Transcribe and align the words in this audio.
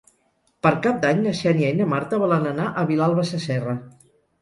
Per 0.67 0.71
Cap 0.85 0.97
d'Any 1.03 1.21
na 1.27 1.35
Xènia 1.41 1.71
i 1.75 1.77
na 1.83 1.89
Marta 1.93 2.21
volen 2.25 2.51
anar 2.55 2.69
a 2.85 2.89
Vilalba 2.91 3.31
Sasserra. 3.35 3.81